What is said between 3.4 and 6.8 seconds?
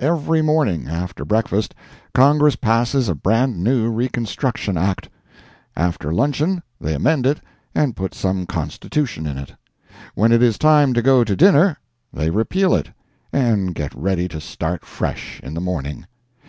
new Reconstruction Act; after luncheon